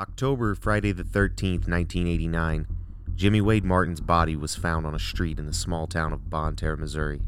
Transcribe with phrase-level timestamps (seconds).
[0.00, 2.66] October, Friday the 13th, 1989,
[3.14, 6.56] Jimmy Wade Martin's body was found on a street in the small town of Bonne
[6.56, 7.22] Terre, Missouri.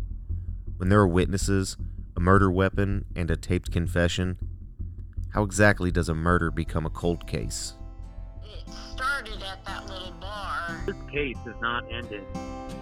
[0.76, 1.76] When there are witnesses,
[2.16, 4.36] a murder weapon, and a taped confession,
[5.32, 7.74] how exactly does a murder become a cold case?
[8.42, 10.82] It started at that little bar.
[10.86, 12.24] This case is not ended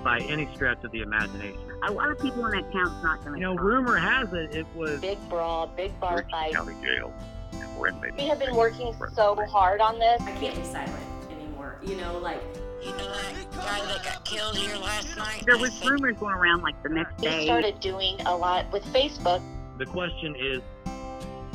[0.03, 1.61] by any stretch of the imagination.
[1.83, 4.55] A lot of people in that town's not going to You know, rumor has it
[4.55, 6.55] it was big brawl, big bar fight.
[6.55, 7.13] County Jail.
[7.61, 8.17] And we're inmates.
[8.17, 10.21] We have been working so hard on this.
[10.23, 10.93] I can't be silent
[11.31, 11.79] anymore.
[11.83, 12.43] You know, like
[12.83, 15.43] You know that guy that got killed here last night?
[15.47, 17.45] There was rumors going around like the next We day.
[17.45, 19.43] started doing a lot with Facebook.
[19.79, 20.61] the question is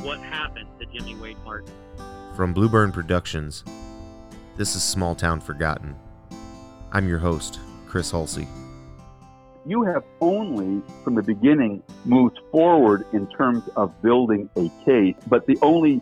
[0.04, 1.72] what happened to Jimmy Wade Martin?
[2.36, 3.64] From Blueburn Productions,
[4.56, 5.94] this is Small Town Forgotten.
[6.92, 8.48] I'm your host, Chris Halsey.
[9.66, 15.46] You have only, from the beginning, moved forward in terms of building a case, but
[15.46, 16.00] the only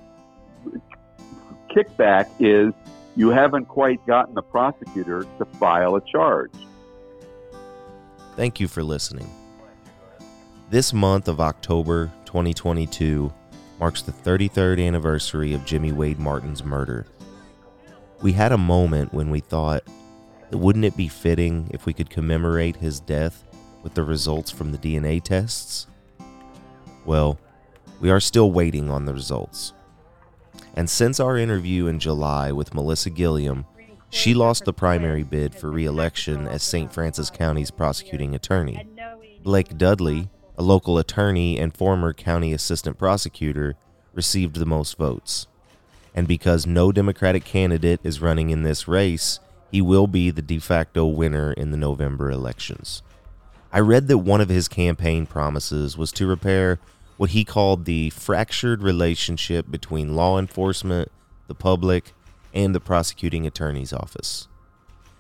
[1.75, 2.73] kickback is
[3.17, 6.53] you haven't quite gotten the prosecutor to file a charge.
[8.37, 9.29] Thank you for listening.
[10.71, 13.33] This month of October 2022
[13.81, 17.07] marks the 33rd anniversary of Jimmy Wade Martin's murder.
[18.21, 19.83] We had a moment when we thought
[20.51, 23.45] wouldn't it be fitting if we could commemorate his death
[23.83, 25.87] with the results from the DNA tests?
[27.05, 27.39] Well,
[28.01, 29.73] we are still waiting on the results.
[30.75, 33.65] And since our interview in July with Melissa Gilmore,
[34.11, 36.93] she lost the primary bid for re election as St.
[36.93, 38.87] Francois County's prosecuting attorney.
[39.43, 43.77] Blake Dudley, a local attorney and former county assistant prosecutor,
[44.15, 45.47] received the most votes.
[46.15, 49.41] And because no Democratic candidate is running in this race,
[49.71, 53.03] he will be the de facto winner in the November elections.
[53.71, 56.79] I read that one of his campaign promises was to repair
[57.19, 61.11] what he called the fractured relationship between law enforcement,
[61.49, 62.13] the public,
[62.55, 64.49] and the prosecuting attorney's office.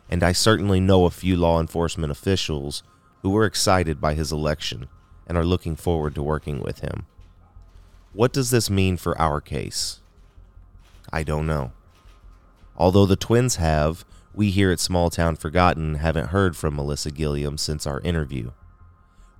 [0.09, 2.83] And I certainly know a few law enforcement officials
[3.23, 4.89] who were excited by his election
[5.27, 7.07] and are looking forward to working with him.
[8.13, 10.01] What does this mean for our case?
[11.13, 11.73] I don't know.
[12.77, 14.05] Although the twins have,
[14.39, 18.53] we here at Small Town Forgotten haven't heard from Melissa Gilmore since our interview.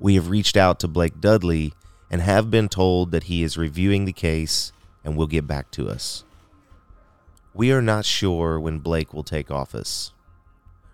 [0.01, 1.73] We have reached out to Blake Dudley
[2.11, 4.73] and have been told that he is reviewing the case
[5.05, 6.25] and will get back to us.
[7.55, 10.11] We are not sure when Blake will take office.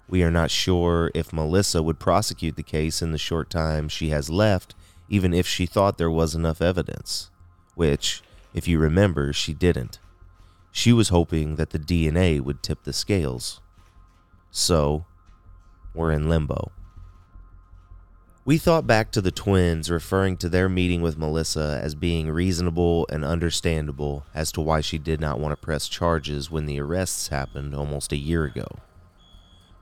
[0.07, 4.11] We are not sure if Melissa would prosecute the case in the short time she
[4.11, 4.75] has left,
[5.09, 7.31] even if she thought there was enough evidence,
[7.75, 8.21] which,
[8.53, 9.99] if you remember, she didn't.
[10.73, 13.63] She was hoping that the DNA would tip the scales.
[14.57, 15.05] So,
[15.95, 16.71] we're in limbo.
[18.45, 23.05] We thought back to the twins referring to their meeting with Melissa as being reasonable
[23.11, 27.29] and understandable as to why she did not want to press charges when the arrests
[27.29, 28.69] happened almost a year ago.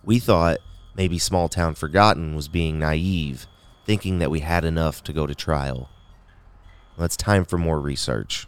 [0.03, 0.57] We thought
[0.97, 3.47] maybe Small Town Forgotten was being naive,
[3.85, 5.91] thinking that we had enough to go to trial.
[6.97, 8.47] Well, it's time for more research.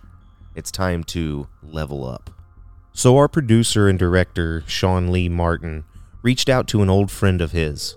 [0.55, 2.31] It's time to level up.
[2.95, 5.85] So, our producer and director, Sean Lee Martin,
[6.25, 7.97] reached out to an old friend of his,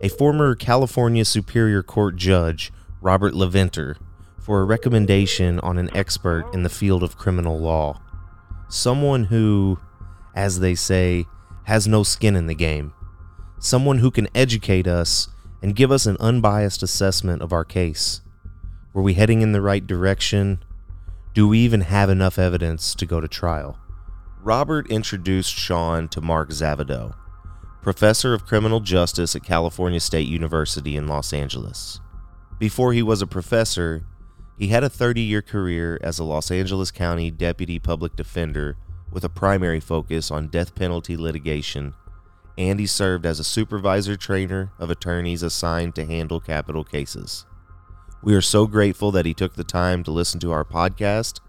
[0.00, 3.96] a former California Superior Court judge, Robert Leventer,
[4.38, 8.00] for a recommendation on an expert in the field of criminal law.
[8.68, 9.80] Someone who,
[10.36, 11.24] as they say,
[11.64, 12.92] has no skin in the game.
[13.58, 15.26] Someone who can educate us
[15.60, 18.20] and give us an unbiased assessment of our case.
[18.92, 20.62] Were we heading in the right direction?
[21.32, 23.80] Do we even have enough evidence to go to trial?
[24.40, 27.14] Robert introduced Sean to Mark Zavado,
[27.84, 32.00] professor of criminal justice at California State University in Los Angeles.
[32.58, 34.06] Before he was a professor,
[34.58, 38.78] he had a 30 year career as a Los Angeles County Deputy Public Defender
[39.12, 41.92] with a primary focus on death penalty litigation,
[42.56, 47.44] and he served as a supervisor trainer of attorneys assigned to handle capital cases.
[48.22, 51.40] We are so grateful that he took the time to listen to our podcast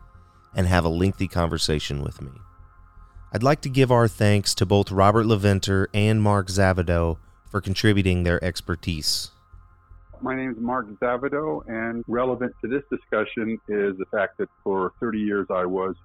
[0.54, 2.32] and have a lengthy conversation with me.
[3.36, 7.18] I'd like to give our thanks to both Robert Leventer and Mark Zavado
[7.52, 9.32] for contributing their expertise.
[10.22, 14.94] My name is Mark Zavado, and relevant to this discussion is the fact that for
[15.02, 15.96] 30 years I was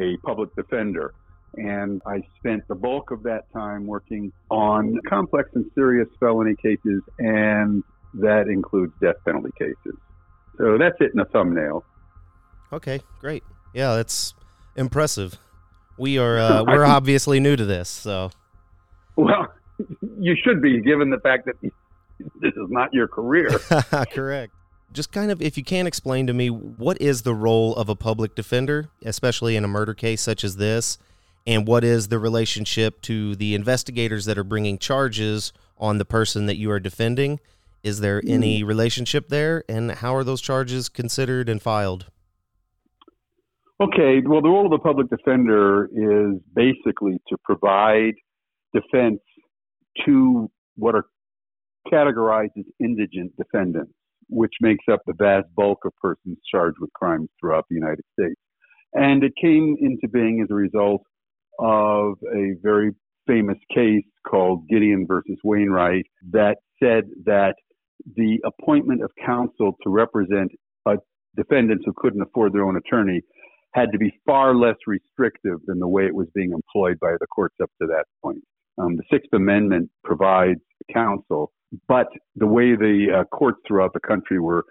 [0.00, 1.12] a public defender.
[1.56, 7.02] And I spent the bulk of that time working on complex and serious felony cases,
[7.18, 7.82] and
[8.14, 9.98] that includes death penalty cases.
[10.56, 11.84] So that's it in a thumbnail.
[12.72, 13.42] Okay, great.
[13.74, 14.34] Yeah, that's
[14.76, 15.36] impressive.
[15.98, 18.30] We are uh, we're obviously new to this, so
[19.16, 19.48] Well,
[20.18, 23.48] you should be, given the fact that this is not your career.
[24.12, 24.52] correct.
[24.92, 27.94] Just kind of, if you can explain to me, what is the role of a
[27.94, 30.98] public defender, especially in a murder case such as this,
[31.46, 36.46] And what is the relationship to the investigators that are bringing charges on the person
[36.46, 37.40] that you are defending?
[37.82, 39.62] Is there any relationship there?
[39.68, 42.06] And how are those charges considered and filed?
[43.78, 48.14] Okay, well, the role of the public defender is basically to provide
[48.72, 49.20] defense
[50.06, 51.04] to what are
[51.92, 53.92] categorized as indigent defendants,
[54.28, 58.40] which makes up the vast bulk of persons charged with crimes throughout the United States.
[58.94, 61.02] And it came into being as a result
[61.58, 62.92] of a very
[63.26, 67.56] famous case called Gideon versus Wainwright that said that
[68.16, 70.50] the appointment of counsel to represent
[71.36, 73.20] defendants who couldn't afford their own attorney
[73.76, 77.26] had to be far less restrictive than the way it was being employed by the
[77.26, 78.42] courts up to that point.
[78.78, 80.60] Um, the Sixth Amendment provides
[80.92, 81.52] counsel,
[81.86, 82.06] but
[82.36, 84.64] the way the uh, courts throughout the country were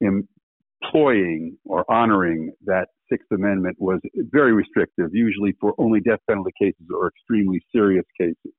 [0.00, 6.86] employing or honoring that Sixth Amendment was very restrictive, usually for only death penalty cases
[6.94, 8.52] or extremely serious cases.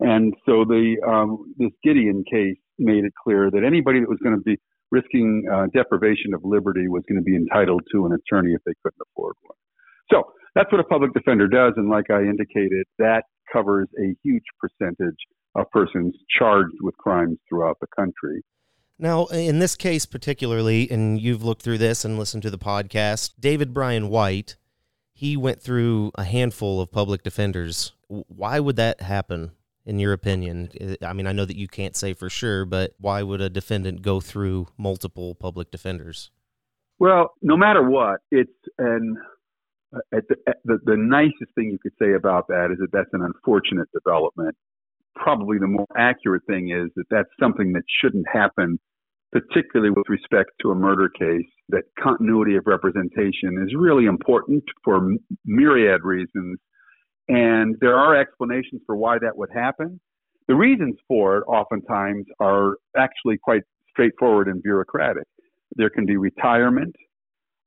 [0.00, 4.36] And so the um, this Gideon case made it clear that anybody that was going
[4.36, 4.58] to be
[4.94, 8.74] risking uh, deprivation of liberty was going to be entitled to an attorney if they
[8.82, 9.58] couldn't afford one.
[10.12, 10.22] So
[10.54, 15.18] that's what a public defender does, and like I indicated, that covers a huge percentage
[15.56, 18.42] of persons charged with crimes throughout the country.
[18.98, 23.32] Now, in this case particularly, and you've looked through this and listened to the podcast,
[23.40, 24.56] David Brian White,
[25.12, 27.92] he went through a handful of public defenders.
[28.08, 29.52] Why would that happen?
[29.86, 30.70] In your opinion?
[31.02, 34.02] I mean, I know that you can't say for sure, but why would a defendant
[34.02, 36.30] go through multiple public defenders?
[36.98, 39.16] Well, no matter what, it's an
[39.94, 43.22] uh, the, the, the nicest thing you could say about that is that that's an
[43.22, 44.56] unfortunate development.
[45.14, 48.80] Probably the more accurate thing is that that's something that shouldn't happen,
[49.30, 51.46] particularly with respect to a murder case.
[51.68, 55.00] That continuity of representation is really important for
[55.44, 56.58] myriad reasons
[57.28, 60.00] and there are explanations for why that would happen.
[60.48, 65.24] The reasons for it oftentimes are actually quite straightforward and bureaucratic.
[65.76, 66.94] There can be retirement.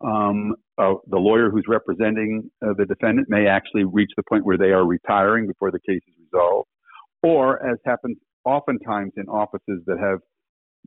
[0.05, 4.57] Um, uh, the lawyer who's representing uh, the defendant may actually reach the point where
[4.57, 6.69] they are retiring before the case is resolved.
[7.23, 10.19] Or, as happens oftentimes in offices that have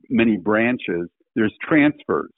[0.09, 2.31] many branches, there's transfers.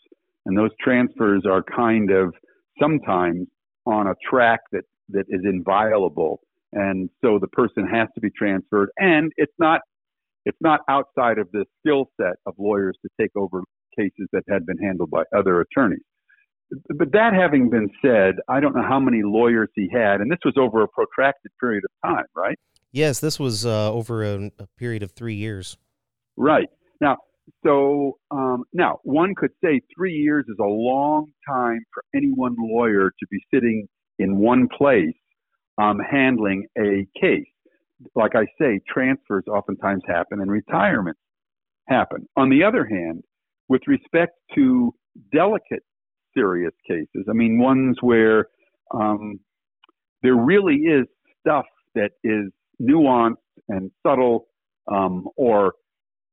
[0.45, 2.33] And those transfers are kind of
[2.81, 3.47] sometimes
[3.85, 6.41] on a track that that is inviolable,
[6.71, 8.89] and so the person has to be transferred.
[8.97, 9.81] And it's not
[10.45, 13.61] it's not outside of the skill set of lawyers to take over
[13.97, 16.01] cases that had been handled by other attorneys.
[16.89, 20.39] But that having been said, I don't know how many lawyers he had, and this
[20.43, 22.57] was over a protracted period of time, right?
[22.91, 25.77] Yes, this was uh, over a, a, period of three years.
[26.37, 26.69] Right.
[27.01, 27.17] Now,
[27.65, 32.55] so um, now one could say three years is a long time for any one
[32.57, 33.87] lawyer to be sitting
[34.23, 35.15] in one place
[35.77, 37.45] um, handling a case.
[38.15, 41.19] Like I say, transfers oftentimes happen and retirements
[41.87, 42.27] happen.
[42.37, 43.23] On the other hand,
[43.69, 44.93] with respect to
[45.33, 45.83] delicate,
[46.35, 48.47] serious cases, I mean, ones where
[48.93, 49.39] um,
[50.21, 51.05] there really is
[51.39, 51.65] stuff
[51.95, 53.35] that is nuanced
[53.69, 54.47] and subtle
[54.91, 55.73] um, or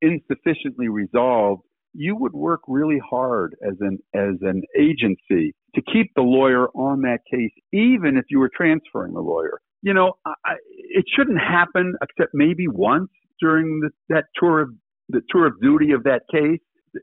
[0.02, 6.22] insufficiently resolved, you would work really hard as an as an agency to keep the
[6.22, 9.60] lawyer on that case, even if you were transferring the lawyer.
[9.82, 13.08] You know, I, it shouldn't happen except maybe once
[13.40, 14.70] during the, that tour of
[15.08, 16.60] the tour of duty of that case.
[16.94, 17.00] Uh,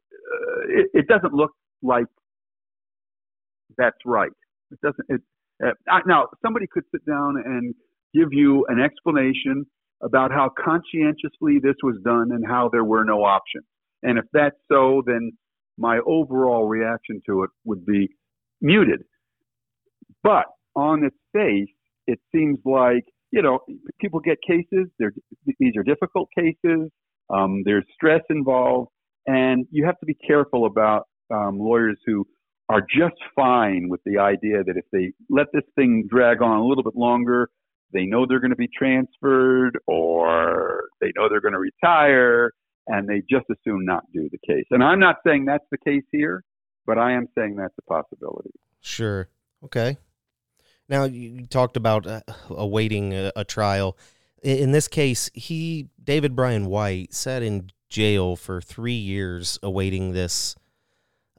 [0.70, 2.06] it, it, doesn't look like
[3.78, 4.32] that's right.
[4.72, 5.06] It doesn't.
[5.10, 5.22] It,
[5.66, 7.74] uh, now, somebody could sit down and
[8.14, 9.66] give you an explanation
[10.04, 13.66] about how conscientiously this was done and how there were no options.
[14.04, 15.32] And if that's so, then
[15.78, 18.10] my overall reaction to it would be
[18.62, 19.04] muted.
[20.24, 20.46] But
[20.76, 21.74] on its face,
[22.08, 23.60] it seems like, you know,
[24.00, 25.14] people get cases, they're,
[25.60, 26.90] these are difficult cases,
[27.30, 28.90] um, there's stress involved,
[29.26, 32.26] and you have to be careful about um, lawyers who
[32.70, 36.66] are just fine with the idea that if they let this thing drag on a
[36.66, 37.50] little bit longer,
[37.94, 42.52] they know they're going to be transferred or they know they're going to retire
[42.88, 44.66] and they just assume not do the case.
[44.72, 46.44] And I'm not saying that's the case here,
[46.88, 48.52] but I am saying that's a possibility.
[48.82, 49.28] Sure.
[49.66, 49.98] Okay.
[50.90, 53.98] Now you talked about uh, awaiting a, a trial.
[54.42, 60.56] In this case, he David Brian White sat in jail for three years awaiting this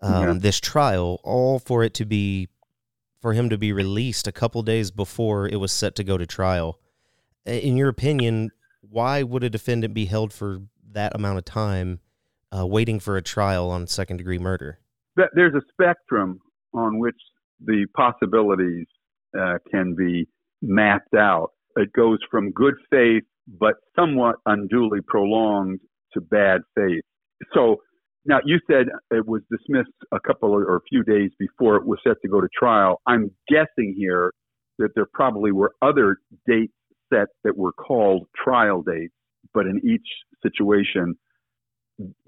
[0.03, 0.35] um, yeah.
[0.39, 2.49] this trial, all for it to be
[3.21, 6.27] for him to be released a couple days before it was set to go to
[6.27, 6.79] trial.
[7.47, 8.51] In your opinion,
[8.81, 10.61] why would a defendant be held for
[10.93, 12.01] that amount of time
[12.57, 14.79] uh, waiting for a trial on second degree murder?
[15.35, 16.41] There's a spectrum
[16.75, 17.17] on which
[17.65, 18.87] the possibilities
[19.39, 20.29] uh, can be
[20.63, 21.51] mapped out.
[21.77, 23.25] It goes from good faith,
[23.59, 25.81] but somewhat unduly prolonged
[26.15, 27.03] to bad faith.
[27.55, 27.77] So
[28.25, 31.99] now you said it was dismissed a couple or a few days before it was
[32.07, 33.01] set to go to trial.
[33.07, 34.33] I'm guessing here
[34.79, 36.73] that there probably were other dates
[37.13, 39.15] set that were called trial dates,
[39.55, 40.07] but in each
[40.43, 41.17] situation,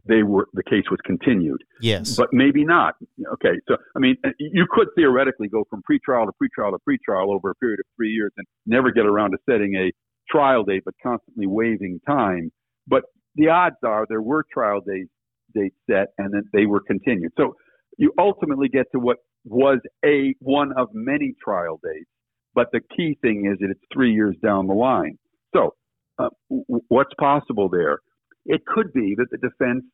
[0.07, 1.63] they were the case was continued.
[1.81, 2.17] Yes.
[2.17, 2.95] But maybe not.
[3.35, 7.51] Okay, so I mean, you could theoretically go from pretrial to pretrial to pretrial over
[7.51, 9.93] a period of three years and never get around to setting a
[10.31, 12.51] trial date, but constantly waiving time.
[12.87, 13.05] But
[13.37, 15.11] the odds are there were trial dates
[15.55, 17.33] dates set and that they were continued.
[17.37, 17.55] So
[17.99, 22.09] you ultimately get to what was a one of many trial dates.
[22.55, 25.19] But the key thing is that it's three years down the line.
[25.55, 25.75] So
[26.19, 28.01] uh, w- what's possible there?
[28.47, 29.85] It could be that the defense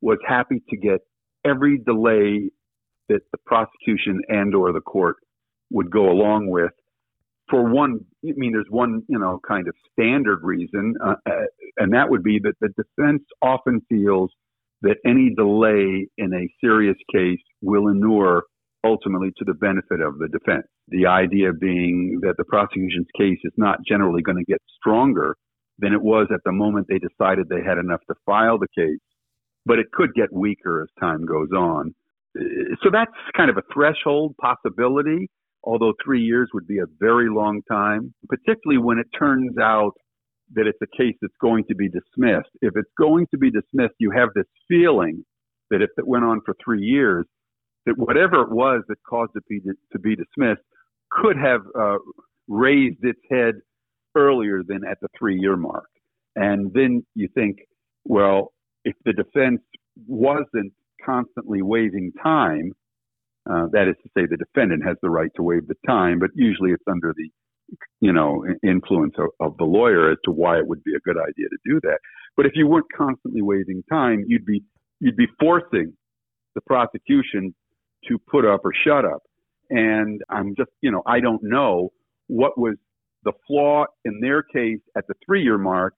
[0.00, 1.00] was happy to get
[1.44, 2.50] every delay
[3.08, 5.16] that the prosecution and or the court
[5.70, 6.72] would go along with
[7.48, 11.32] for one i mean there's one you know kind of standard reason uh, uh,
[11.76, 14.30] and that would be that the defense often feels
[14.82, 18.44] that any delay in a serious case will inure
[18.84, 20.66] ultimately to the benefit of the defense.
[20.88, 25.36] The idea being that the prosecution's case is not generally going to get stronger
[25.78, 28.98] than it was at the moment they decided they had enough to file the case,
[29.64, 31.94] but it could get weaker as time goes on.
[32.82, 35.28] So that's kind of a threshold possibility,
[35.64, 39.92] although three years would be a very long time, particularly when it turns out
[40.54, 42.50] that it's a case that's going to be dismissed.
[42.60, 45.24] If it's going to be dismissed, you have this feeling
[45.70, 47.26] that if it went on for three years,
[47.86, 50.62] that whatever it was that caused it to be, to be dismissed
[51.10, 51.96] could have uh,
[52.48, 53.54] raised its head
[54.16, 55.88] earlier than at the three year mark.
[56.34, 57.58] And then you think,
[58.04, 58.52] well,
[58.84, 59.60] if the defense
[60.06, 60.72] wasn't
[61.04, 62.72] constantly waiving time,
[63.48, 66.30] uh, that is to say, the defendant has the right to waive the time, but
[66.34, 67.30] usually it's under the,
[68.00, 71.16] you know, influence of, of the lawyer as to why it would be a good
[71.16, 71.98] idea to do that.
[72.36, 74.62] But if you weren't constantly waiving time, you'd be
[75.00, 75.92] you'd be forcing
[76.54, 77.54] the prosecution
[78.08, 79.22] to put up or shut up.
[79.70, 81.90] And I'm just, you know, I don't know
[82.28, 82.76] what was
[83.26, 85.94] the flaw in their case at the three year mark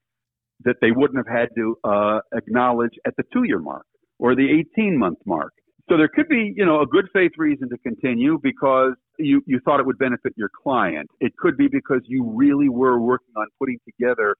[0.65, 3.85] that they wouldn't have had to uh, acknowledge at the two year mark
[4.17, 5.53] or the 18 month mark.
[5.89, 9.59] So there could be, you know, a good faith reason to continue because you, you
[9.63, 11.09] thought it would benefit your client.
[11.19, 14.35] It could be because you really were working on putting together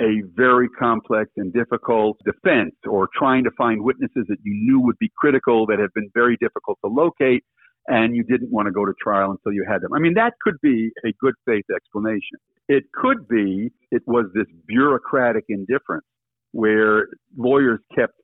[0.00, 4.98] a very complex and difficult defense or trying to find witnesses that you knew would
[4.98, 7.42] be critical that have been very difficult to locate
[7.88, 9.92] and you didn't want to go to trial until you had them.
[9.94, 12.38] I mean, that could be a good faith explanation.
[12.68, 16.04] It could be it was this bureaucratic indifference
[16.52, 18.14] where lawyers kept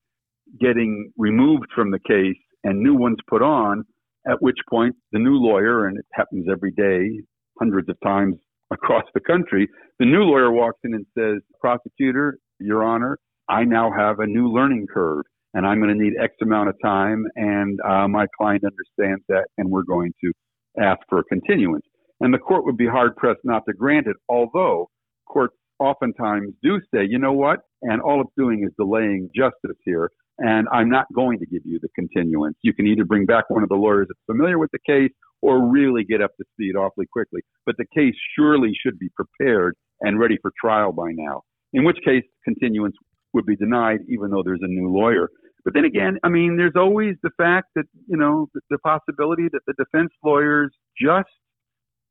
[0.61, 3.85] getting removed from the case and new ones put on,
[4.29, 7.23] at which point the new lawyer, and it happens every day,
[7.59, 8.37] hundreds of times
[8.73, 13.93] across the country, the new lawyer walks in and says, Prosecutor, Your Honor, I now
[13.97, 15.25] have a new learning curve
[15.55, 19.45] and I'm going to need X amount of time, and uh, my client understands that,
[19.59, 20.33] and we're going to
[20.81, 21.85] ask for a continuance.
[22.21, 24.89] And the court would be hard pressed not to grant it, although
[25.29, 30.11] courts oftentimes do say, you know what, and all it's doing is delaying justice here,
[30.39, 32.57] and I'm not going to give you the continuance.
[32.63, 35.11] You can either bring back one of the lawyers that's familiar with the case
[35.43, 37.41] or really get up to speed awfully quickly.
[37.67, 41.43] But the case surely should be prepared and ready for trial by now,
[41.73, 42.95] in which case continuance
[43.35, 45.29] would be denied even though there's a new lawyer.
[45.65, 49.45] But then again, I mean, there's always the fact that, you know, the, the possibility
[49.53, 51.29] that the defense lawyers just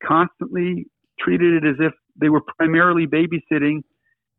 [0.06, 0.86] constantly
[1.20, 3.82] treated it as if they were primarily babysitting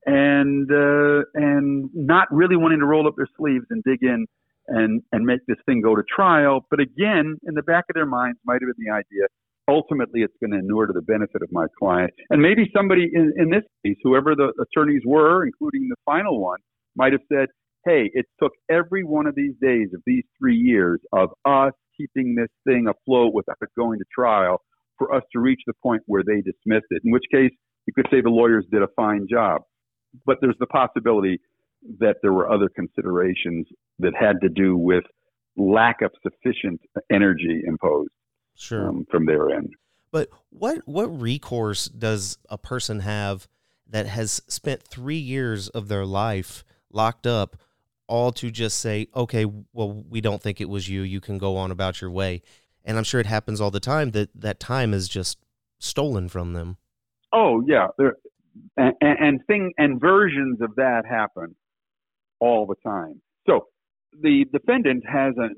[0.07, 4.27] and uh, and not really wanting to roll up their sleeves and dig in
[4.69, 6.67] and and make this thing go to trial.
[6.71, 9.27] But again, in the back of their minds might have been the idea.
[9.69, 13.33] Ultimately, it's going to inure to the benefit of my client, and maybe somebody in,
[13.37, 16.59] in this case, whoever the attorneys were, including the final one,
[16.97, 17.47] might have said,
[17.85, 22.35] hey, it took every one of these days of these three years of us keeping
[22.35, 24.61] this thing afloat without it going to trial
[24.99, 27.51] for us to reach the point where they dismissed it, in which case
[27.87, 29.63] you could say the lawyers did a fine job.
[30.27, 31.41] But there's the possibility
[31.99, 33.67] that there were other considerations
[33.99, 35.05] that had to do with
[35.57, 38.11] lack of sufficient energy imposed
[38.55, 38.89] Sure.
[38.89, 39.71] um, from their end.
[40.11, 43.49] But what what recourse does a person have
[43.89, 47.57] that has spent three years of their life locked up,
[48.13, 51.01] all to just say, okay, well, we don't think it was you.
[51.01, 52.43] You can go on about your way.
[52.85, 55.39] And I'm sure it happens all the time that that time is just
[55.79, 56.77] stolen from them.
[57.33, 58.17] Oh yeah, there,
[58.77, 61.57] and, and, thing and versions of that happen
[62.39, 63.23] all the time.
[63.47, 63.69] So
[64.21, 65.55] the defendant has an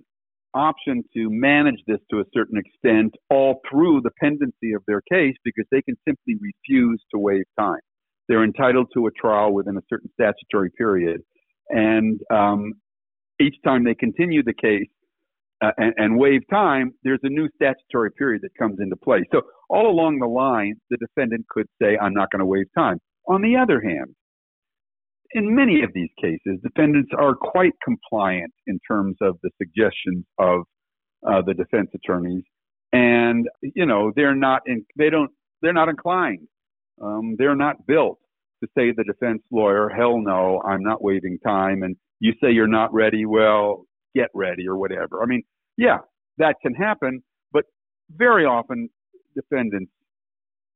[0.55, 5.35] option to manage this to a certain extent all through the pendency of their case
[5.45, 7.81] because they can simply refuse to waive time.
[8.29, 11.23] They're entitled to a trial within a certain statutory period.
[11.71, 12.75] And um,
[13.41, 14.89] each time they continue the case
[15.63, 19.25] uh, and, and waive time, there's a new statutory period that comes into play.
[19.33, 22.99] So all along the line, the defendant could say, I'm not going to waive time.
[23.29, 24.15] On the other hand,
[25.35, 30.63] in many of these cases, defendants are quite compliant in terms of the suggestions of
[31.27, 32.45] uh, the defense attorneys,
[32.93, 35.31] and you know they're not in, they don't
[35.61, 36.47] they're not inclined,
[37.03, 38.19] um, they're not built
[38.65, 42.67] to say the defense lawyer, hell no, I'm not waiving time, and you say you're
[42.67, 45.23] not ready, well, get ready or whatever.
[45.23, 45.43] I mean,
[45.77, 45.99] yeah,
[46.39, 47.65] that can happen, but
[48.17, 48.89] very often
[49.35, 49.93] defendants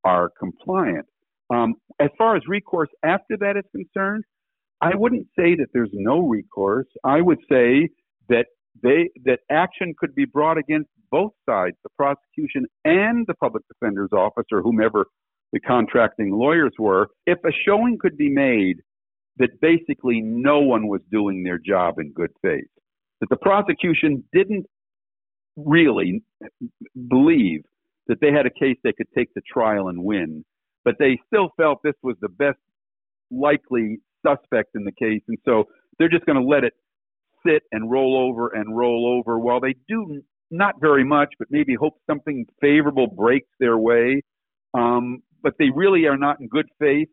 [0.04, 1.06] are compliant.
[1.50, 4.24] Um, as far as recourse after that is concerned,
[4.80, 6.86] I wouldn't say that there's no recourse.
[7.04, 7.88] I would say
[8.28, 8.46] that
[8.82, 14.12] they that action could be brought against both sides, the prosecution and the public defender's
[14.12, 15.06] office or whomever
[15.52, 18.78] the contracting lawyers were, if a showing could be made
[19.38, 22.68] that basically no one was doing their job in good faith,
[23.20, 24.66] that the prosecution didn't
[25.56, 26.22] really
[27.08, 27.62] believe
[28.06, 30.44] that they had a case they could take to trial and win,
[30.84, 32.58] but they still felt this was the best
[33.30, 35.64] likely suspect in the case, and so
[35.98, 36.72] they're just going to let it
[37.46, 41.74] sit and roll over and roll over while they do not very much, but maybe
[41.74, 44.22] hope something favorable breaks their way.
[44.74, 47.08] Um, but they really are not in good faith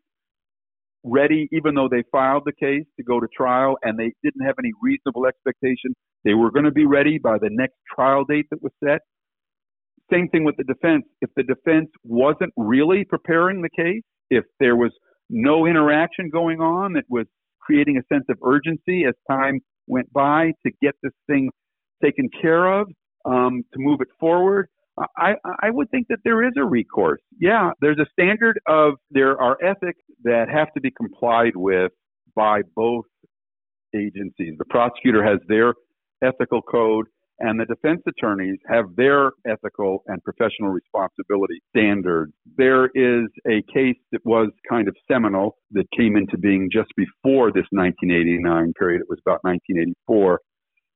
[1.04, 4.56] ready, even though they filed the case to go to trial and they didn't have
[4.58, 8.60] any reasonable expectation they were going to be ready by the next trial date that
[8.60, 9.00] was set.
[10.12, 11.04] Same thing with the defense.
[11.20, 14.90] If the defense wasn't really preparing the case, if there was
[15.30, 17.26] no interaction going on that was
[17.60, 21.48] creating a sense of urgency as time went by to get this thing
[22.02, 22.88] taken care of,
[23.24, 24.68] um, to move it forward.
[25.16, 27.20] I, I would think that there is a recourse.
[27.38, 31.92] Yeah, there's a standard of there are ethics that have to be complied with
[32.34, 33.04] by both
[33.94, 34.54] agencies.
[34.58, 35.74] The prosecutor has their
[36.22, 37.06] ethical code,
[37.40, 42.32] and the defense attorneys have their ethical and professional responsibility standards.
[42.56, 47.52] There is a case that was kind of seminal that came into being just before
[47.52, 49.02] this 1989 period.
[49.02, 50.40] It was about 1984,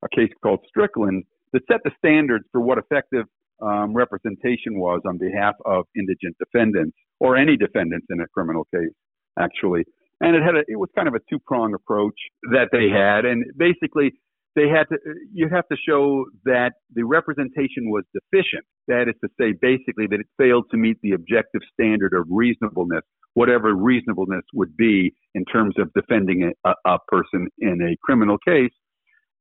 [0.03, 3.27] a case called Strickland that set the standards for what effective
[3.63, 8.95] um, representation was on behalf of indigent defendants or any defendants in a criminal case,
[9.39, 9.85] actually.
[10.21, 12.19] And it had a, it was kind of a two prong approach
[12.53, 14.13] that they had, and basically
[14.57, 14.99] they had to
[15.33, 18.65] you have to show that the representation was deficient.
[18.89, 23.03] That is to say, basically that it failed to meet the objective standard of reasonableness,
[23.35, 28.73] whatever reasonableness would be in terms of defending a, a person in a criminal case.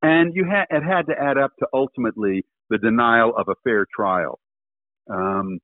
[0.02, 3.86] And you had it had to add up to ultimately the denial of a fair
[3.96, 4.40] trial.
[5.10, 5.60] Um,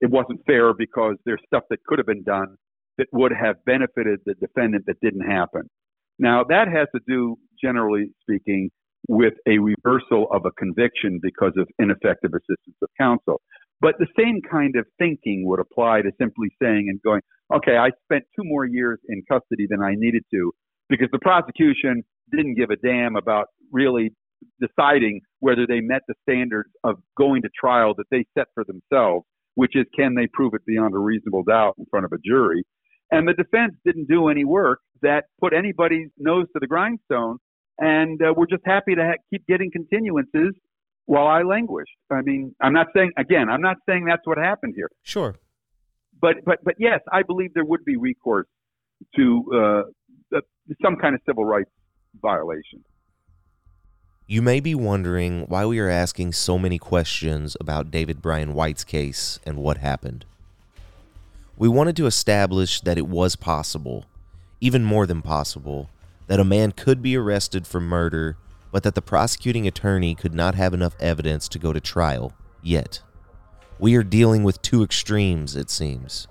[0.00, 2.56] it wasn't fair because there's stuff that could have been done
[2.98, 5.62] that would have benefited the defendant that didn't happen.
[6.18, 8.70] Now that has to do, generally speaking,
[9.08, 13.40] with a reversal of a conviction because of ineffective assistance of counsel.
[13.80, 17.22] But the same kind of thinking would apply to simply saying and going,
[17.54, 20.52] okay, I spent two more years in custody than I needed to
[20.90, 24.12] because the prosecution didn't give a damn about really
[24.60, 29.26] deciding whether they met the standards of going to trial that they set for themselves,
[29.54, 32.64] which is can they prove it beyond a reasonable doubt in front of a jury.
[33.10, 37.38] And the defense didn't do any work that put anybody's nose to the grindstone
[37.80, 40.50] and uh, we're just happy to ha- keep getting continuances
[41.06, 41.96] while I languished.
[42.10, 44.90] I mean, I'm not saying again, I'm not saying that's what happened here.
[45.02, 45.34] Sure.
[46.20, 48.46] But but but yes, I believe there would be recourse
[49.16, 49.84] to
[50.32, 50.40] uh,
[50.82, 51.70] some kind of civil rights
[52.20, 52.84] violation.
[54.32, 58.84] You may be wondering why we are asking so many questions about David Bryan White's
[58.84, 60.24] case and what happened.
[61.56, 64.04] We wanted to establish that it was possible,
[64.60, 65.90] even more than possible,
[66.28, 68.36] that a man could be arrested for murder,
[68.70, 73.02] but that the prosecuting attorney could not have enough evidence to go to trial yet.
[73.80, 76.28] We are dealing with two extremes, it seems.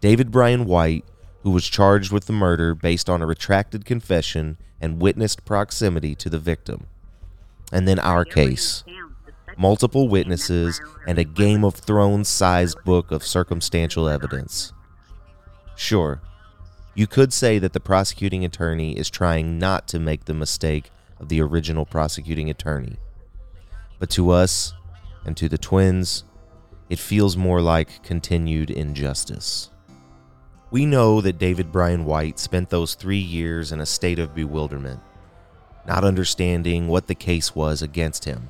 [0.00, 1.04] David Bryan White,
[1.42, 6.30] who was charged with the murder based on a retracted confession and witnessed proximity to
[6.30, 6.86] the victim.
[7.72, 8.84] And then our case
[9.56, 14.72] multiple witnesses and a Game of Thrones sized book of circumstantial evidence.
[15.76, 16.20] Sure,
[16.94, 21.28] you could say that the prosecuting attorney is trying not to make the mistake of
[21.28, 22.98] the original prosecuting attorney.
[23.98, 24.74] But to us,
[25.24, 26.24] and to the twins,
[26.90, 29.70] it feels more like continued injustice.
[30.70, 35.00] We know that David Bryan White spent those three years in a state of bewilderment,
[35.86, 38.48] not understanding what the case was against him.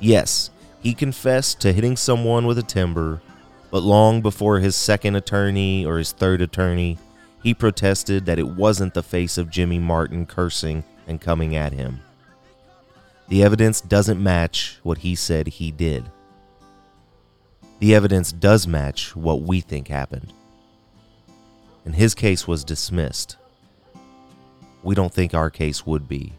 [0.00, 0.50] Yes,
[0.82, 3.20] he confessed to hitting someone with a timber,
[3.70, 6.98] but long before his second attorney or his third attorney,
[7.42, 12.00] he protested that it wasn't the face of Jimmy Martin cursing and coming at him.
[13.28, 16.10] The evidence doesn't match what he said he did.
[17.78, 20.32] The evidence does match what we think happened.
[21.84, 23.36] And his case was dismissed.
[24.82, 26.34] We don't think our case would be.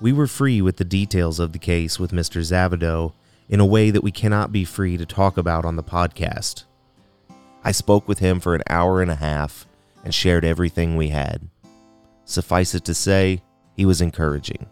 [0.00, 2.40] We were free with the details of the case with Mr.
[2.40, 3.12] Zavado
[3.48, 6.64] in a way that we cannot be free to talk about on the podcast.
[7.62, 9.66] I spoke with him for an hour and a half
[10.04, 11.48] and shared everything we had.
[12.24, 13.42] Suffice it to say,
[13.76, 14.66] he was encouraging.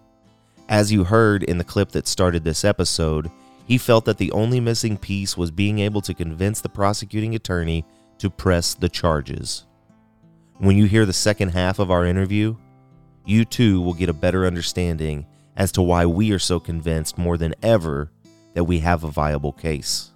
[0.69, 3.31] As you heard in the clip that started this episode,
[3.67, 7.85] he felt that the only missing piece was being able to convince the prosecuting attorney
[8.19, 9.65] to press the charges.
[10.59, 12.57] When you hear the second half of our interview,
[13.29, 17.37] you too will get a better understanding as to why we are so convinced more
[17.37, 18.11] than ever
[18.55, 20.13] that we have a viable case.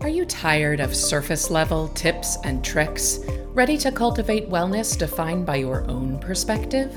[0.00, 5.56] Are you tired of surface level tips and tricks, ready to cultivate wellness defined by
[5.56, 6.96] your own perspective?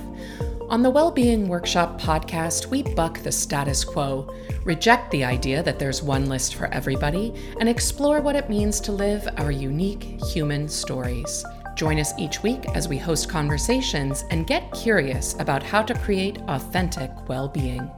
[0.70, 4.34] On the Wellbeing Workshop podcast, we buck the status quo,
[4.64, 8.94] reject the idea that there's one list for everybody, and explore what it means to
[8.94, 11.44] live our unique human stories.
[11.76, 16.40] Join us each week as we host conversations and get curious about how to create
[16.48, 17.90] authentic well being.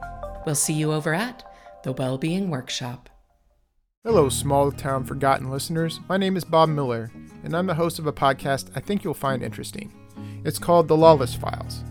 [0.46, 1.42] We'll see you over at
[1.82, 3.10] the Wellbeing Workshop.
[4.04, 6.00] Hello, small town forgotten listeners.
[6.08, 7.10] My name is Bob Miller,
[7.42, 9.92] and I'm the host of a podcast I think you'll find interesting.
[10.44, 11.82] It's called The Lawless Files.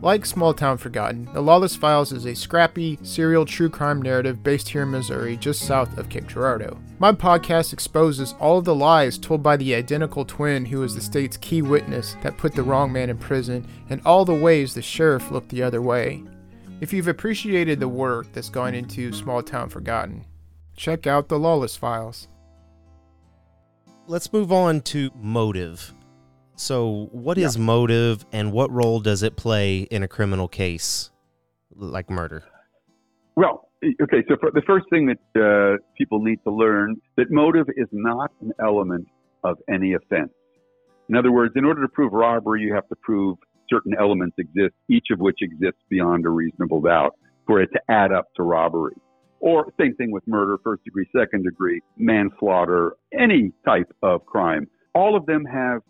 [0.00, 4.68] Like Small Town Forgotten, The Lawless Files is a scrappy, serial true crime narrative based
[4.68, 6.78] here in Missouri, just south of Cape Girardeau.
[7.00, 11.00] My podcast exposes all of the lies told by the identical twin who was the
[11.00, 14.82] state's key witness that put the wrong man in prison, and all the ways the
[14.82, 16.24] sheriff looked the other way.
[16.80, 20.24] If you've appreciated the work that's gone into Small Town Forgotten,
[20.76, 22.26] check out The Lawless Files.
[24.08, 25.94] Let's move on to motive.
[26.56, 31.10] So, what is motive and what role does it play in a criminal case
[31.76, 32.42] like murder?
[33.36, 37.88] Well, okay, so the first thing that uh, people need to learn that motive is
[37.92, 39.06] not an element
[39.44, 40.30] of any offense.
[41.08, 43.38] In other words, in order to prove robbery, you have to prove
[43.70, 47.14] certain elements exist, each of which exists beyond a reasonable doubt
[47.46, 48.96] for it to add up to robbery.
[49.40, 54.66] Or same thing with murder, first degree, second degree, manslaughter, any type of crime.
[54.94, 55.82] All of them have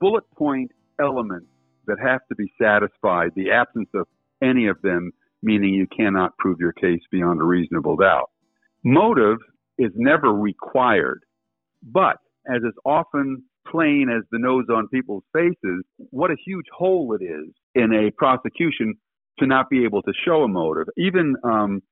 [0.00, 1.46] bullet point elements
[1.86, 3.30] that have to be satisfied.
[3.34, 4.06] The absence of
[4.42, 5.12] any of them
[5.42, 8.30] meaning you cannot prove your case beyond a reasonable doubt.
[8.84, 9.38] Motive
[9.78, 11.22] is never required,
[11.82, 17.16] but as is often plain as the nose on people's faces, what a huge hole
[17.18, 18.94] it is in a prosecution
[19.38, 20.88] to not be able to show a motive.
[20.96, 21.82] Even, um,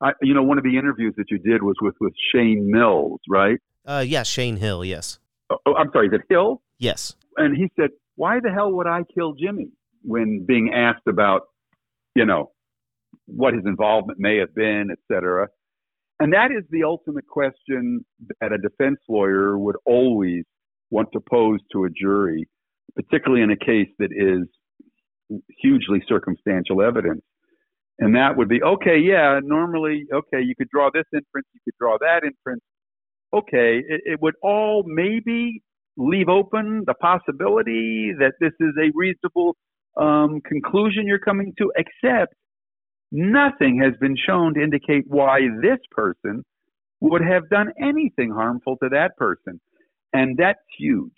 [0.00, 3.20] I, you know, one of the interviews that you did was with with Shane Mills,
[3.28, 3.58] right?
[3.86, 4.84] Uh, yeah, Shane Hill.
[4.84, 5.18] Yes.
[5.50, 6.62] Oh, I'm sorry, is it Hill?
[6.78, 7.14] Yes.
[7.36, 9.70] And he said, "Why the hell would I kill Jimmy?"
[10.02, 11.42] When being asked about,
[12.14, 12.52] you know,
[13.26, 15.48] what his involvement may have been, et cetera.
[16.20, 18.04] And that is the ultimate question
[18.40, 20.44] that a defense lawyer would always
[20.90, 22.48] want to pose to a jury,
[22.96, 24.48] particularly in a case that is
[25.60, 27.22] hugely circumstantial evidence.
[28.00, 31.74] And that would be, okay, yeah, normally, okay, you could draw this inference, you could
[31.78, 32.62] draw that inference.
[33.32, 35.62] Okay, it, it would all maybe
[35.96, 39.56] leave open the possibility that this is a reasonable
[40.00, 42.34] um, conclusion you're coming to, except
[43.10, 46.44] nothing has been shown to indicate why this person
[47.00, 49.60] would have done anything harmful to that person.
[50.12, 51.12] And that's huge.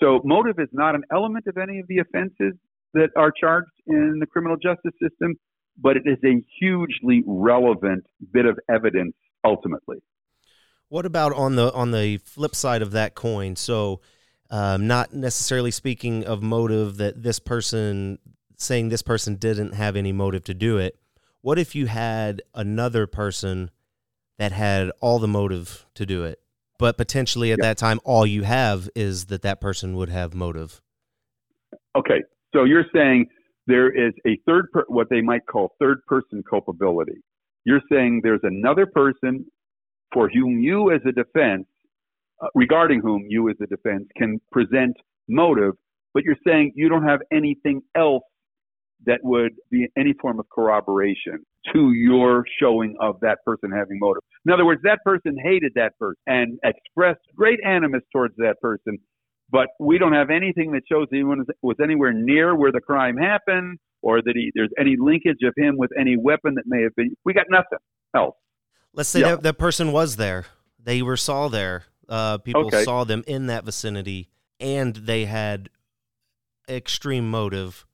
[0.00, 2.54] So motive is not an element of any of the offenses
[2.94, 5.34] that are charged in the criminal justice system,
[5.78, 9.98] but it is a hugely relevant bit of evidence ultimately.
[10.88, 13.56] What about on the on the flip side of that coin?
[13.56, 14.00] So,
[14.50, 18.18] um, not necessarily speaking of motive that this person
[18.56, 20.96] saying this person didn't have any motive to do it.
[21.46, 23.70] What if you had another person
[24.36, 26.40] that had all the motive to do it,
[26.76, 30.82] but potentially at that time all you have is that that person would have motive?
[31.94, 33.26] Okay, so you're saying
[33.68, 37.22] there is a third, per- what they might call third person culpability.
[37.62, 39.46] You're saying there's another person
[40.12, 41.68] for whom you as a defense,
[42.42, 44.96] uh, regarding whom you as a defense can present
[45.28, 45.74] motive,
[46.12, 48.24] but you're saying you don't have anything else
[49.06, 54.22] that would be any form of corroboration to your showing of that person having motive.
[54.44, 58.98] In other words, that person hated that person and expressed great animus towards that person,
[59.50, 63.78] but we don't have anything that shows anyone was anywhere near where the crime happened
[64.02, 67.16] or that he, there's any linkage of him with any weapon that may have been.
[67.24, 67.78] We got nothing
[68.14, 68.36] else.
[68.92, 69.30] Let's say Yeah.
[69.30, 70.46] that that person was there.
[70.82, 71.84] They were saw there.
[72.08, 72.84] Uh, people Okay.
[72.84, 74.28] saw them in that vicinity,
[74.60, 75.70] and they had
[76.68, 77.85] extreme motive.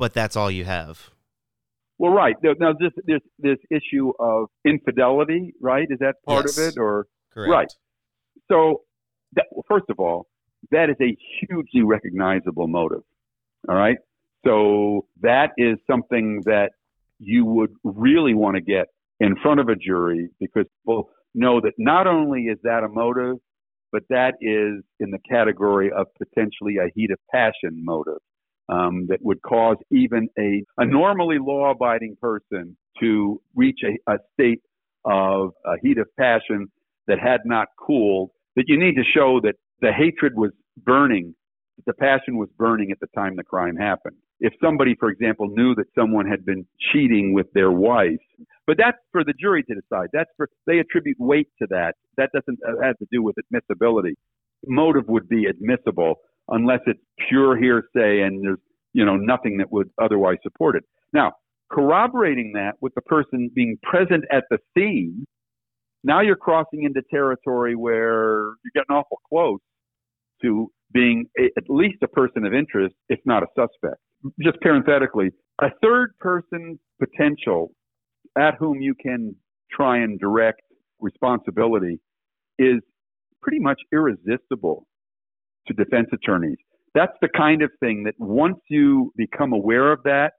[0.00, 1.10] But that's all you have.
[1.98, 5.86] Well, right now, this this this issue of infidelity, right?
[5.90, 6.56] Is that part Yes.
[6.58, 7.50] of it, or Correct.
[7.50, 7.72] Right.
[8.50, 8.82] so?
[9.34, 10.26] That, well, first of all,
[10.72, 13.02] that is a hugely recognizable motive.
[13.68, 13.98] All right.
[14.44, 16.70] So that is something that
[17.18, 18.86] you would really want to get
[19.20, 23.36] in front of a jury because people know that not only is that a motive,
[23.92, 28.18] but that is in the category of potentially a heat of passion motive
[28.70, 34.18] um, that would cause even a, a normally law abiding person to reach a, a
[34.34, 34.60] state
[35.04, 36.70] of a heat of passion
[37.06, 40.50] that had not cooled, that you need to show that the hatred was
[40.84, 41.34] burning,
[41.76, 44.16] that the passion was burning at the time the crime happened.
[44.38, 48.20] If somebody, for example, knew that someone had been cheating with their wife,
[48.66, 50.08] but that's for the jury to decide.
[50.12, 51.94] That's for they attribute weight to that.
[52.16, 54.16] That doesn't uh, have to do with admissibility.
[54.66, 56.16] Motive would be admissible
[56.50, 58.58] unless it's pure hearsay and there's
[58.92, 60.84] you know nothing that would otherwise support it.
[61.12, 61.32] Now,
[61.70, 65.24] corroborating that with the person being present at the scene,
[66.02, 69.60] now you're crossing into territory where you're getting awful close
[70.42, 74.00] to being a, at least a person of interest, if not a suspect.
[74.42, 77.72] Just parenthetically, a third person potential
[78.38, 79.34] at whom you can
[79.70, 80.62] try and direct
[81.00, 82.00] responsibility
[82.58, 82.80] is
[83.42, 84.86] pretty much irresistible
[85.68, 86.58] to defense attorneys.
[86.94, 90.32] That's the kind of thing that once you become aware of that,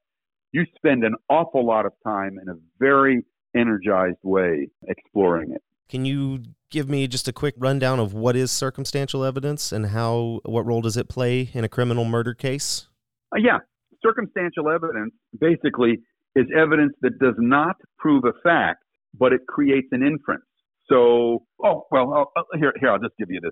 [0.52, 3.24] you spend an awful lot of time in a very
[3.56, 5.62] energized way exploring it.
[5.88, 10.40] Can you give me just a quick rundown of what is circumstantial evidence and how
[10.46, 12.88] what role does it play in a criminal murder case?
[13.34, 13.60] Uh, yeah,
[14.04, 16.00] circumstantial evidence basically
[16.36, 18.84] is evidence that does not prove a fact,
[19.18, 20.46] but it creates an inference.
[20.88, 23.52] So, oh well, I'll, I'll- here, here, I'll just give you this.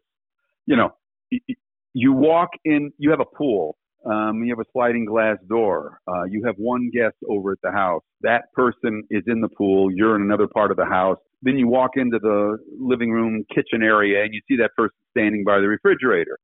[0.65, 0.91] You know,
[1.93, 6.23] you walk in, you have a pool, um, you have a sliding glass door, uh,
[6.23, 8.01] you have one guest over at the house.
[8.21, 11.17] That person is in the pool, you're in another part of the house.
[11.41, 15.43] Then you walk into the living room, kitchen area, and you see that person standing
[15.45, 16.37] by the refrigerator.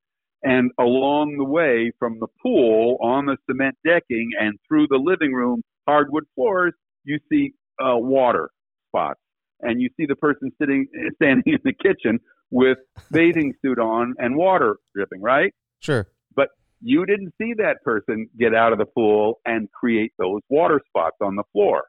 [0.44, 5.34] And along the way from the pool on the cement decking and through the living
[5.34, 8.50] room hardwood floors, you see uh, water
[8.90, 9.20] spots.
[9.62, 12.20] And you see the person sitting, standing in the kitchen
[12.52, 12.78] with
[13.12, 15.54] bathing suit on and water dripping, right?
[15.80, 16.08] Sure.
[16.36, 16.50] But
[16.82, 21.18] you didn't see that person get out of the pool and create those water spots
[21.22, 21.84] on the floor.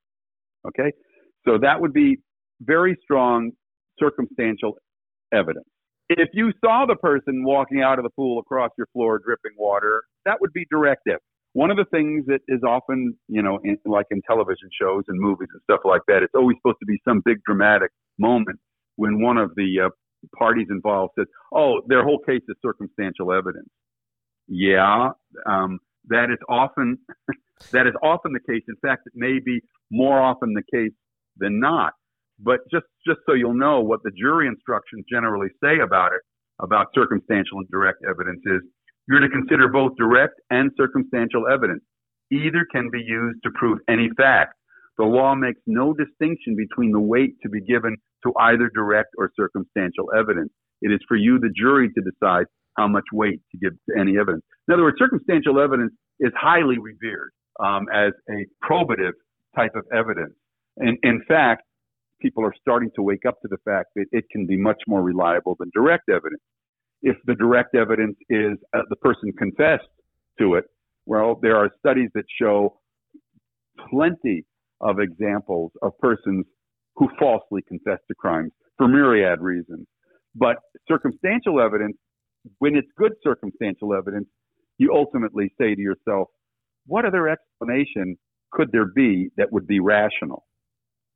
[0.66, 0.92] Okay?
[1.46, 2.18] So that would be
[2.60, 3.52] very strong
[3.98, 4.74] circumstantial
[5.32, 5.66] evidence.
[6.08, 10.04] If you saw the person walking out of the pool across your floor dripping water,
[10.24, 11.22] that would be direct evidence.
[11.52, 15.18] One of the things that is often, you know, in, like in television shows and
[15.18, 18.58] movies and stuff like that, it's always supposed to be some big dramatic moment
[18.96, 19.88] when one of the uh,
[20.38, 23.68] parties involved says, "Oh, their whole case is circumstantial evidence."
[24.48, 25.10] Yeah,
[25.46, 26.98] um, that is often
[27.72, 28.62] that is often the case.
[28.68, 29.60] In fact, it may be
[29.90, 30.92] more often the case
[31.36, 31.92] than not.
[32.38, 36.20] But just just so you'll know what the jury instructions generally say about it,
[36.60, 38.62] about circumstantial and direct evidence is
[39.08, 41.82] you're to consider both direct and circumstantial evidence.
[42.32, 44.54] Either can be used to prove any fact.
[44.98, 49.30] The law makes no distinction between the weight to be given to either direct or
[49.36, 50.50] circumstantial evidence.
[50.82, 54.18] It is for you, the jury, to decide how much weight to give to any
[54.18, 54.42] evidence.
[54.68, 59.12] In other words, circumstantial evidence is highly revered um, as a probative
[59.54, 60.34] type of evidence.
[60.76, 61.62] And in fact,
[62.20, 65.02] people are starting to wake up to the fact that it can be much more
[65.02, 66.42] reliable than direct evidence.
[67.02, 69.88] If the direct evidence is uh, the person confessed
[70.38, 70.64] to it,
[71.06, 72.80] well, there are studies that show
[73.90, 74.44] plenty
[74.80, 76.44] of examples of persons
[76.96, 79.86] who falsely confess to crimes for myriad reasons.
[80.34, 80.56] But
[80.88, 81.96] circumstantial evidence,
[82.58, 84.28] when it's good circumstantial evidence,
[84.78, 86.28] you ultimately say to yourself,
[86.86, 88.16] what other explanation
[88.52, 90.44] could there be that would be rational?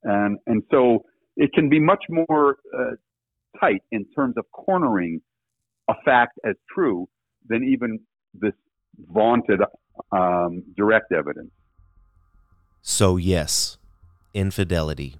[0.02, 1.04] And, and so
[1.36, 2.92] it can be much more uh,
[3.60, 5.20] tight in terms of cornering
[5.88, 7.08] a fact as true
[7.48, 8.00] than even
[8.34, 8.52] this
[9.12, 9.60] vaunted
[10.12, 11.50] um, direct evidence.
[12.82, 13.76] So, yes,
[14.32, 15.16] infidelity.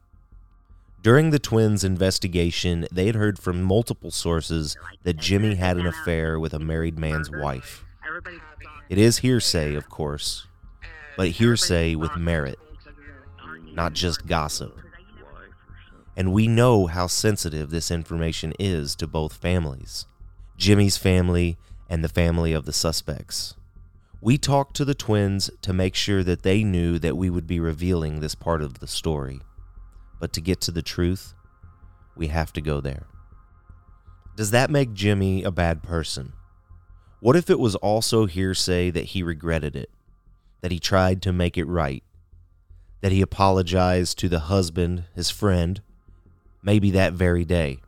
[1.03, 6.39] During the twins' investigation, they had heard from multiple sources that Jimmy had an affair
[6.39, 7.85] with a married man's wife.
[8.91, 10.47] It is hearsay, of course,
[11.17, 12.59] but hearsay with merit,
[13.73, 14.79] not just gossip.
[16.17, 20.07] And we know how sensitive this information is to both families
[20.59, 21.57] Jimmy's family
[21.89, 23.55] and the family of the suspects.
[24.21, 27.59] We talked to the twins to make sure that they knew that we would be
[27.59, 29.41] revealing this part of the story.
[30.20, 31.35] But to get to the truth,
[32.14, 33.06] we have to go there.
[34.37, 36.35] Does that make Jimmy a bad person?
[37.20, 39.90] What if it was also hearsay that he regretted it,
[40.61, 42.02] that he tried to make it right,
[43.00, 45.83] that he apologized to the husband, his friend,
[46.62, 47.80] maybe that very day,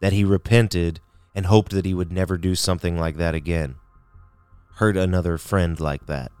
[0.00, 1.00] that he repented
[1.34, 3.76] and hoped that he would never do something like that again,
[4.76, 6.32] hurt another friend like that?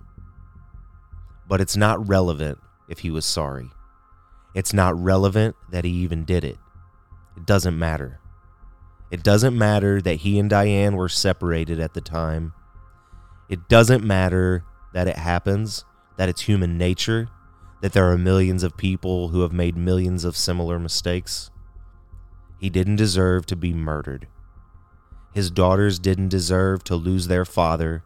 [1.46, 3.70] But it's not relevant if he was sorry.
[4.54, 6.58] It's not relevant that he even did it.
[7.36, 8.20] It doesn't matter.
[9.10, 12.52] It doesn't matter that he and Diane were separated at the time.
[13.48, 15.84] It doesn't matter that it happens,
[16.16, 17.28] that it's human nature,
[17.82, 21.50] that there are millions of people who have made millions of similar mistakes.
[22.58, 24.28] He didn't deserve to be murdered.
[25.34, 28.04] His daughters didn't deserve to lose their father.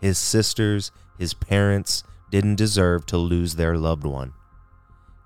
[0.00, 4.32] His sisters, his parents didn't deserve to lose their loved one.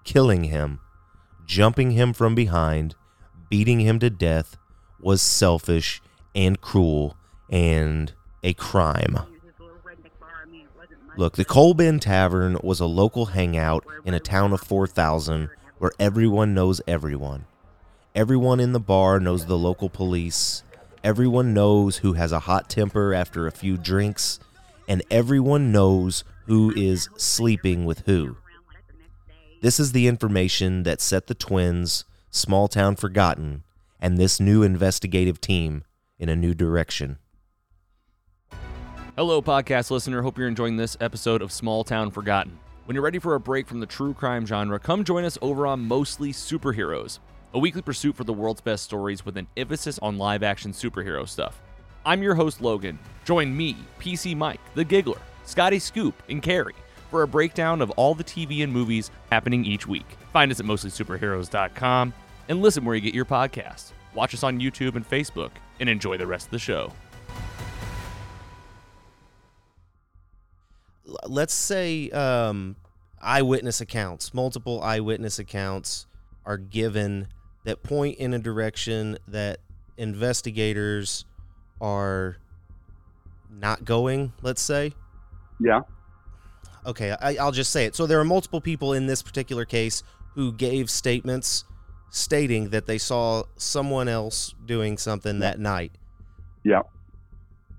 [0.05, 0.81] Killing him,
[1.47, 2.95] jumping him from behind,
[3.49, 4.57] beating him to death
[5.01, 6.01] was selfish
[6.35, 7.17] and cruel
[7.49, 9.19] and a crime.
[11.17, 15.91] Look, the Coal Bin Tavern was a local hangout in a town of 4,000 where
[15.99, 17.47] everyone knows everyone.
[18.15, 20.63] Everyone in the bar knows the local police.
[21.03, 24.39] Everyone knows who has a hot temper after a few drinks.
[24.89, 28.37] And everyone knows who is sleeping with who.
[29.63, 33.63] This is the information that set the twins, Small Town Forgotten,
[34.01, 35.85] and this new investigative team
[36.19, 37.19] in a new direction.
[39.17, 40.23] Hello, podcast listener.
[40.23, 42.59] Hope you're enjoying this episode of Small Town Forgotten.
[42.87, 45.67] When you're ready for a break from the true crime genre, come join us over
[45.67, 47.19] on Mostly Superheroes,
[47.53, 51.29] a weekly pursuit for the world's best stories with an emphasis on live action superhero
[51.29, 51.61] stuff.
[52.07, 52.99] I'm your host, Logan.
[53.27, 56.75] Join me, PC Mike, The Giggler, Scotty Scoop, and Carrie
[57.11, 60.07] for a breakdown of all the TV and movies happening each week.
[60.33, 62.15] Find us at mostlysuperheroes.com
[62.49, 63.93] and listen where you get your podcasts.
[64.15, 66.93] Watch us on YouTube and Facebook, and enjoy the rest of the show.
[71.27, 72.77] Let's say um,
[73.21, 76.07] eyewitness accounts, multiple eyewitness accounts
[76.45, 77.29] are given
[77.65, 79.59] that point in a direction that
[79.97, 81.25] investigators
[81.81, 82.37] are
[83.51, 84.93] not going, let's say.
[85.59, 85.81] Yeah.
[86.87, 87.95] Okay, I, I'll just say it.
[87.95, 90.03] So there are multiple people in this particular case
[90.35, 91.65] who gave statements
[92.11, 95.93] stating that they saw someone else doing something that night.
[96.65, 96.83] Yeah.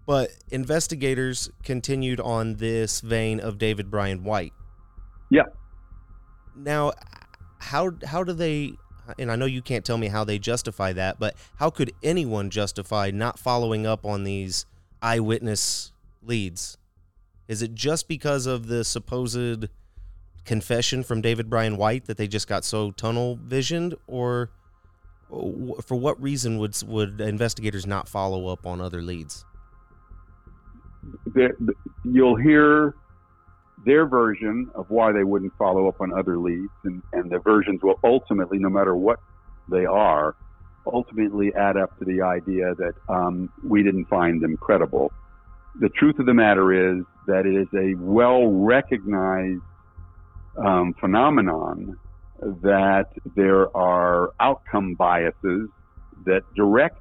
[0.06, 4.54] But investigators continued on this vein of David Bryan White.
[5.30, 5.46] Yeah.
[6.56, 6.94] Now,
[7.60, 8.74] how how do they?
[9.18, 12.50] And I know you can't tell me how they justify that, but how could anyone
[12.50, 14.66] justify not following up on these
[15.02, 16.78] eyewitness leads?
[17.52, 19.68] Is it just because of the supposed
[20.46, 24.52] confession from David Bryan White that they just got so tunnel visioned, or
[25.30, 29.44] for what reason would would investigators not follow up on other leads?
[32.06, 32.96] You'll hear
[33.86, 37.82] their version of why they wouldn't follow up on other leads, and, and the versions
[37.84, 39.20] will ultimately, no matter what
[39.68, 40.38] they are,
[40.86, 45.12] ultimately add up to the idea that um, we didn't find them credible.
[45.80, 49.62] The truth of the matter is that it is a well recognized
[50.58, 51.98] um, phenomenon
[52.42, 55.70] that there are outcome biases
[56.26, 57.00] that direct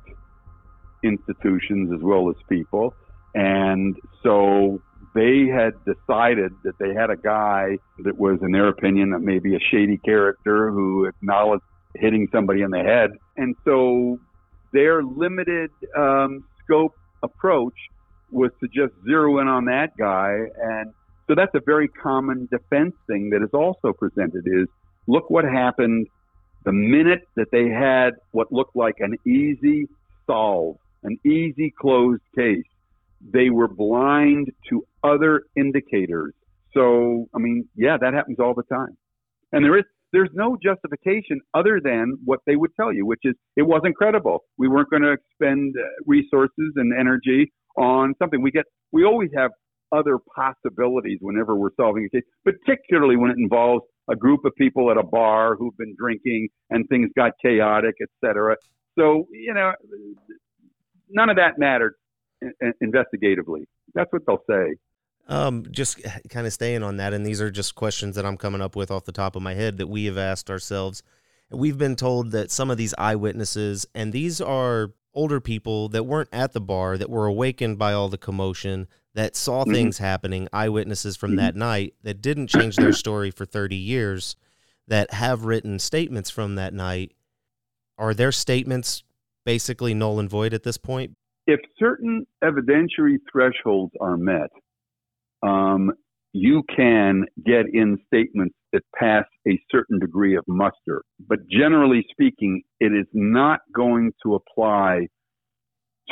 [1.02, 2.94] institutions as well as people.
[3.34, 4.82] And so
[5.14, 9.56] they had decided that they had a guy that was, in their opinion, that maybe
[9.56, 13.10] a shady character who acknowledged hitting somebody in the head.
[13.36, 14.18] And so
[14.72, 17.74] their limited um, scope approach
[18.32, 20.92] was to just zero in on that guy and
[21.30, 24.66] so that's a very common defense thing that is also presented is
[25.06, 26.08] look what happened
[26.64, 29.86] the minute that they had what looked like an easy
[30.26, 32.64] solve, an easy closed case.
[33.32, 36.34] They were blind to other indicators.
[36.74, 38.96] So, I mean, yeah, that happens all the time.
[39.52, 43.34] And there is there's no justification other than what they would tell you, which is
[43.56, 44.42] it wasn't credible.
[44.58, 48.42] We weren't going to expend uh, resources and energy on something.
[48.42, 49.50] We get we always have
[49.92, 54.90] other possibilities whenever we're solving a case, particularly when it involves a group of people
[54.90, 58.56] at a bar who've been drinking and things got chaotic, etc.
[58.98, 59.72] So, you know,
[61.08, 61.94] none of that mattered
[62.82, 63.66] investigatively.
[63.94, 64.76] That's what they'll say.
[65.28, 68.60] Um, just kind of staying on that, and these are just questions that I'm coming
[68.60, 71.04] up with off the top of my head that we have asked ourselves.
[71.50, 76.28] We've been told that some of these eyewitnesses, and these are older people that weren't
[76.32, 79.72] at the bar that were awakened by all the commotion that saw Mhm.
[79.72, 84.36] things happening eyewitnesses from that night that didn't change their story for 30 years
[84.86, 87.12] that have written statements from that night.
[87.98, 89.02] Are their statements
[89.44, 91.16] basically null and void at this point?
[91.46, 94.50] If certain evidentiary thresholds are met,
[95.42, 95.92] um,
[96.32, 101.02] you can get in statements that pass a certain degree of muster.
[101.28, 105.08] But generally speaking, it is not going to apply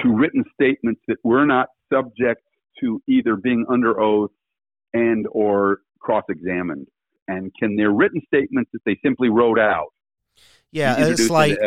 [0.03, 2.43] to written statements that were not subject
[2.81, 4.31] to either being under oath
[4.93, 6.87] and or cross-examined.
[7.29, 9.93] And can their written statements that they simply wrote out
[10.71, 11.59] Yeah, a slight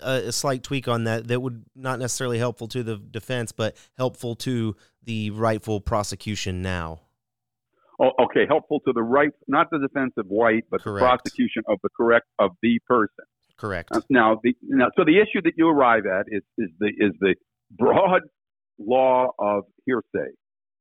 [0.00, 4.34] a slight tweak on that that would not necessarily helpful to the defense, but helpful
[4.36, 7.00] to the rightful prosecution now.
[8.00, 11.02] Oh, okay, helpful to the right, not the defense of white, but Correct.
[11.02, 13.24] the prosecution of the correct of the person.
[13.58, 13.90] Correct.
[14.08, 17.34] Now, the now, so the issue that you arrive at is is the is the
[17.70, 18.22] broad
[18.78, 20.30] law of hearsay,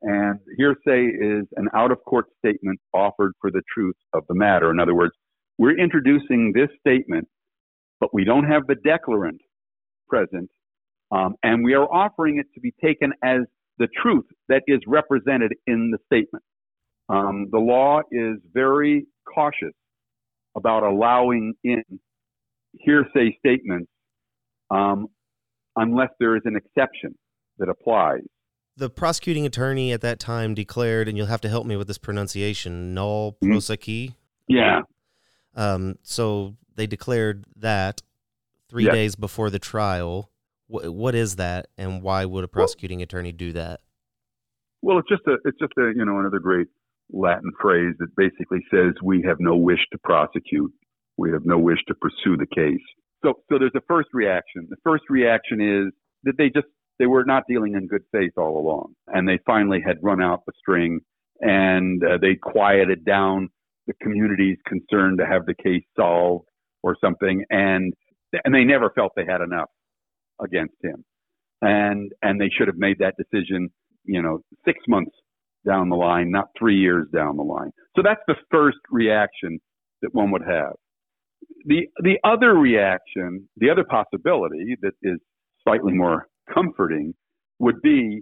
[0.01, 4.72] and hearsay is an out of court statement offered for the truth of the matter.
[4.72, 5.11] In other words,
[5.57, 7.28] we're introducing this statement,
[7.99, 9.39] but we don't have the declarant
[10.07, 10.49] present,
[11.11, 13.41] um, and we are offering it to be taken as
[13.78, 16.45] the truth that is represented in the statement.
[17.10, 19.74] Um, the law is very cautious
[20.55, 21.84] about allowing in
[22.74, 23.89] hearsay statements
[24.70, 25.07] um,
[25.76, 27.16] unless there is an exception
[27.57, 28.22] that applies.
[28.78, 31.97] The prosecuting attorney at that time declared, and you'll have to help me with this
[31.97, 33.49] pronunciation, nolle Mhm.
[33.55, 34.16] prosequi.
[34.47, 34.82] Yeah.
[35.55, 38.01] Um, so they declared that
[38.70, 38.93] three Yes.
[38.93, 40.30] days before the trial.
[40.68, 43.82] Wh- what is that, and why would a prosecuting attorney do that?
[44.82, 46.68] Well, it's just a it's just a you know another great
[47.12, 50.72] Latin phrase that basically says we have no wish to prosecute,
[51.18, 52.84] we have no wish to pursue the case.
[53.24, 54.68] So so there's a first reaction.
[54.70, 55.93] The first reaction is
[56.24, 56.68] that they just
[56.99, 60.43] they were not dealing in good faith all along, and they finally had run out
[60.45, 60.99] the string,
[61.41, 63.49] and uh, they quieted down
[63.88, 66.47] the community's concern to have the case solved
[66.84, 67.93] or something, and
[68.45, 69.70] and they never felt they had enough
[70.41, 71.03] against him,
[71.62, 73.70] and and they should have made that decision
[74.10, 75.12] you know, six months
[75.66, 77.72] down the line, not three years down the line.
[77.95, 79.60] So that's the first reaction
[80.01, 80.74] that one would have.
[81.66, 85.20] The the other reaction, the other possibility that is
[85.64, 87.14] slightly more comforting
[87.60, 88.22] would be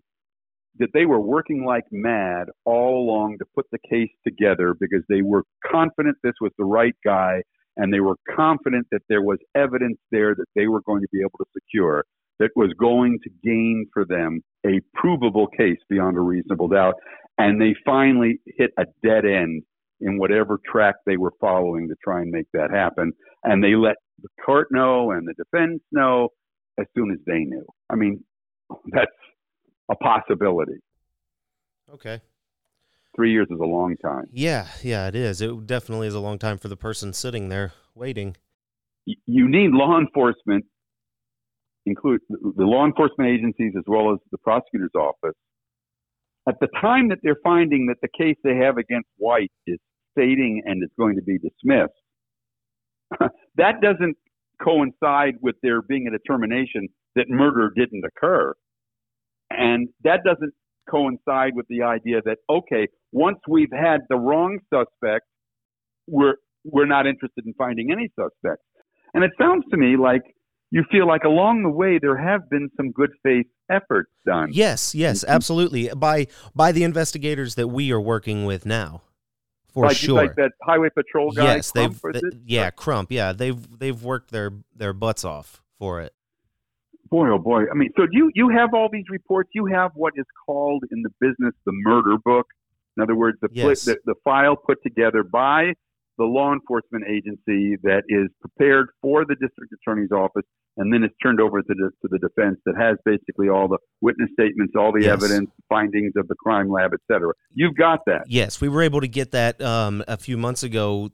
[0.79, 5.21] that they were working like mad all along to put the case together because they
[5.21, 7.41] were confident this was the right guy
[7.77, 11.19] and they were confident that there was evidence there that they were going to be
[11.19, 12.03] able to secure
[12.39, 16.95] that was going to gain for them a provable case beyond a reasonable doubt.
[17.37, 19.63] And they finally hit a dead end
[19.99, 23.13] in whatever track they were following to try and make that happen.
[23.43, 26.29] And they let the court know and the defense know
[26.79, 27.65] as soon as they knew.
[27.89, 28.23] I mean,
[28.91, 29.11] that's
[29.89, 30.79] a possibility.
[31.93, 32.21] Okay.
[33.15, 34.25] Three years is a long time.
[34.31, 35.41] Yeah, yeah, it is.
[35.41, 38.35] It definitely is a long time for the person sitting there waiting.
[39.05, 40.65] You need law enforcement,
[41.87, 45.35] include the law enforcement agencies as well as the prosecutor's office.
[46.47, 49.79] At the time that they're finding that the case they have against White is
[50.15, 51.93] fading and is going to be dismissed,
[53.55, 54.17] that doesn't
[54.63, 58.53] coincide with there being a determination that murder didn't occur.
[59.49, 60.53] And that doesn't
[60.89, 65.25] coincide with the idea that, okay, once we've had the wrong suspect,
[66.07, 68.63] we're, we're not interested in finding any suspects.
[69.13, 70.23] And it sounds to me like
[70.71, 74.49] you feel like along the way there have been some good faith efforts done.
[74.51, 75.31] Yes, yes, mm-hmm.
[75.31, 75.89] absolutely.
[75.89, 79.01] By by the investigators that we are working with now,
[79.69, 80.15] for like, sure.
[80.15, 81.55] like that highway patrol guy.
[81.55, 83.11] yes, Crump, they've th- yeah, Crump.
[83.11, 86.13] Yeah, they've they've worked their their butts off for it.
[87.09, 87.63] Boy, oh boy.
[87.71, 89.49] I mean, so do you you have all these reports?
[89.53, 92.47] You have what is called in the business the murder book.
[92.97, 93.85] In other words, the, pl- Yes.
[93.85, 95.73] the the file put together by
[96.17, 100.43] the law enforcement agency that is prepared for the district attorney's office
[100.77, 103.77] and then it's turned over to the, to the defense that has basically all the
[104.01, 105.13] witness statements, all the Yes.
[105.23, 107.33] evidence, findings of the crime lab, et cetera.
[107.53, 108.25] You've got that.
[108.27, 111.09] Yes, we were able to get that um, a few months ago.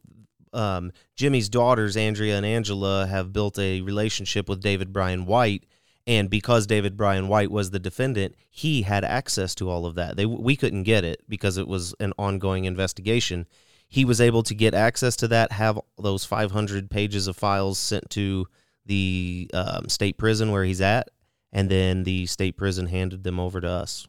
[0.51, 5.65] Um, Jimmy's daughters, Andrea and Angela, have built a relationship with David Bryan White,
[6.05, 10.15] and because David Bryan White was the defendant, he had access to all of that.
[10.17, 13.47] They we couldn't get it because it was an ongoing investigation.
[13.93, 18.09] He was able to get access to that, have those 500 pages of files sent
[18.09, 18.47] to
[18.87, 21.09] the um, state prison where he's at,
[21.51, 24.07] and then the state prison handed them over to us.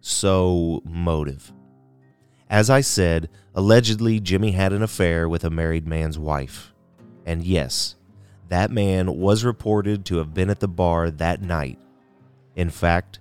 [0.00, 1.52] So, motive.
[2.48, 6.72] As I said, allegedly Jimmy had an affair with a married man's wife.
[7.26, 7.96] And yes,
[8.48, 11.78] That man was reported to have been at the bar that night.
[12.54, 13.18] In fact,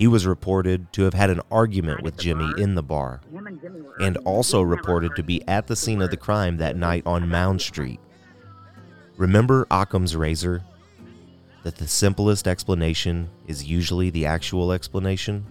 [0.00, 3.20] he was reported to have had an argument with Jimmy in the bar,
[4.00, 7.60] and also reported to be at the scene of the crime that night on Mound
[7.60, 8.00] Street.
[9.18, 10.64] Remember Occam's razor?
[11.64, 15.44] That the simplest explanation is usually the actual explanation?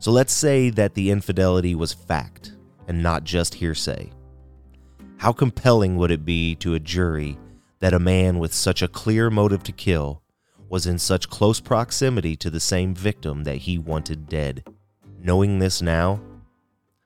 [0.00, 2.56] So let's say that the infidelity was fact
[2.88, 4.10] and not just hearsay.
[5.18, 7.38] How compelling would it be to a jury
[7.78, 10.19] that a man with such a clear motive to kill
[10.70, 14.64] was in such close proximity to the same victim that he wanted dead?
[15.18, 16.18] Knowing this now,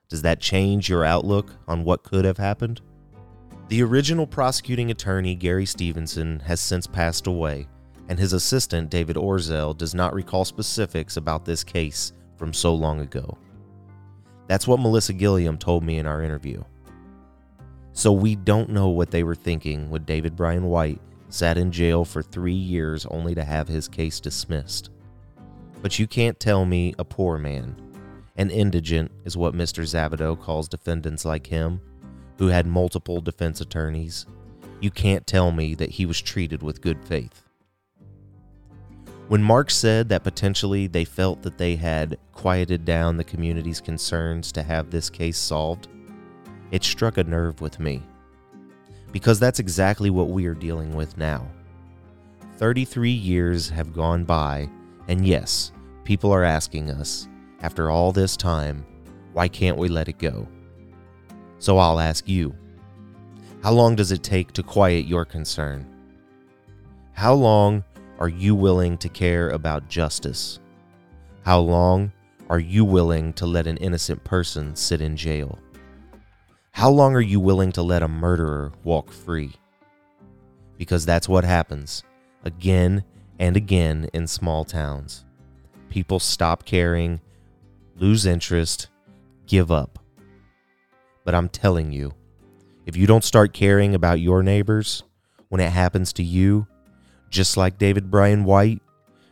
[0.07, 2.79] does that change your outlook on what could have happened?
[3.67, 7.67] The original prosecuting attorney, Gary Stevenson, has since passed away,
[8.07, 12.99] and his assistant, David Orzel, does not recall specifics about this case from so long
[12.99, 13.35] ago.
[14.47, 16.63] That's what Melissa Gilmore told me in our interview.
[17.93, 22.05] So we don't know what they were thinking with David Bryan White sat in jail
[22.05, 24.89] for three years only to have his case dismissed.
[25.81, 27.75] But you can't tell me a poor man,
[28.37, 29.83] an indigent is what Mr.
[29.83, 31.79] Zavado calls defendants like him,
[32.37, 34.25] who had multiple defense attorneys.
[34.81, 37.43] You can't tell me that he was treated with good faith.
[39.29, 44.51] When Mark said that potentially they felt that they had quieted down the community's concerns
[44.51, 45.87] to have this case solved,
[46.71, 48.03] it struck a nerve with me.
[49.15, 51.47] Because that's exactly what we are dealing with now.
[52.57, 54.69] 33 years have gone by,
[55.07, 55.71] and yes,
[56.03, 57.29] people are asking us,
[57.61, 58.85] after all this time,
[59.31, 60.45] why can't we let it go?
[61.59, 62.53] So I'll ask you
[63.63, 65.87] how long does it take to quiet your concern?
[67.13, 67.85] How long
[68.19, 70.59] are you willing to care about justice?
[71.45, 72.11] How long
[72.49, 75.57] are you willing to let an innocent person sit in jail?
[76.75, 79.53] How long are you willing to let a murderer walk free?
[80.77, 82.03] Because that's what happens
[82.43, 83.05] again
[83.39, 85.23] and again in small towns.
[85.89, 87.21] People stop caring,
[87.95, 88.89] lose interest,
[89.47, 89.99] give up.
[91.23, 92.13] But I'm telling you,
[92.85, 95.03] if you don't start caring about your neighbors
[95.47, 96.67] when it happens to you,
[97.29, 98.81] just like David Bryan White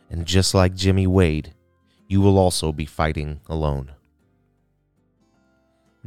[0.08, 1.52] and just like Jimmy Wade,
[2.08, 3.92] you will also be fighting alone.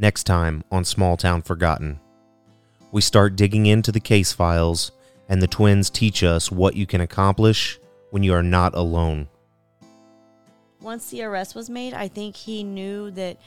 [0.00, 1.98] Next time on Small Town Forgotten,
[2.92, 4.92] we start digging into the case files,
[5.28, 7.80] and the twins teach us what you can accomplish
[8.10, 9.26] when you are not alone.
[10.80, 13.38] Once the arrest was made, I think he knew that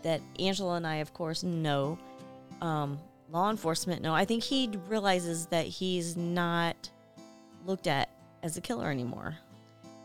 [0.00, 1.98] that Angela and I, of course, know.
[2.62, 2.98] Um,
[3.30, 4.14] law enforcement know.
[4.14, 6.88] I think he realizes that he's not
[7.66, 8.08] looked at
[8.42, 9.36] as a killer anymore.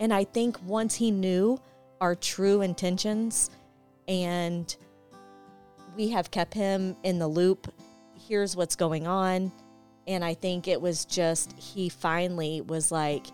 [0.02, 1.58] And I think once he knew
[2.02, 3.50] our true intentions
[4.10, 4.76] and
[5.96, 7.74] we have kept him in the loop,
[8.28, 9.52] here's what's going on.
[10.08, 13.28] And I think it was just, he finally was like,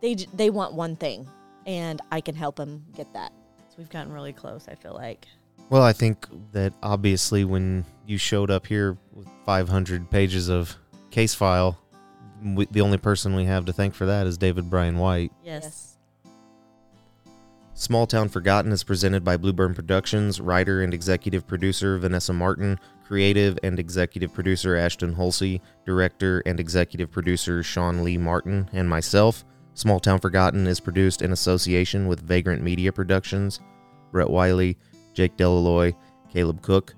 [0.00, 1.28] they, they want one thing,
[1.66, 3.32] and I can help him get that.
[3.68, 5.26] So we've gotten really close, I feel like.
[5.68, 10.76] Well, I think that obviously when you showed up here with 500 pages of
[11.10, 11.78] case file,
[12.42, 15.32] we, the only person we have to thank for that is David Bryan White.
[15.44, 15.89] Yes.
[17.80, 23.58] Small Town Forgotten is presented by Blueburn Productions, writer and executive producer Vanessa Martin, creative
[23.62, 29.46] and executive producer Ashton Hulsey, director and executive producer Sean Lee Martin, and myself.
[29.72, 33.60] Small Town Forgotten is produced in association with Vagrant Media Productions,
[34.12, 34.76] Brett Wiley,
[35.14, 35.94] Jake Delalloy,
[36.30, 36.94] Caleb Cook.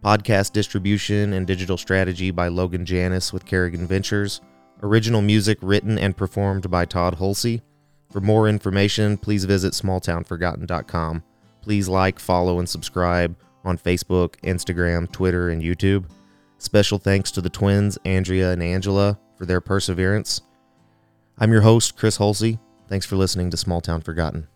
[0.00, 4.42] Podcast distribution and digital strategy by Logan Janis with Kerrigan Ventures.
[4.84, 7.62] Original music written and performed by Todd Hulsey.
[8.10, 11.22] For more information, please visit smalltownforgotten.com.
[11.62, 16.06] Please like, follow, and subscribe on Facebook, Instagram, Twitter, and YouTube.
[16.58, 20.42] Special thanks to the twins, Andrea and Angela, for their perseverance.
[21.38, 22.58] I'm your host, Chris Hulsey.
[22.88, 24.48] Thanks for listening to Small Town Forgotten.